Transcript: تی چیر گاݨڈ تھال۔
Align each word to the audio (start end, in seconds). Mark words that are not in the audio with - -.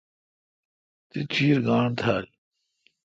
تی 1.09 1.19
چیر 1.33 1.57
گاݨڈ 1.67 1.93
تھال۔ 2.01 2.25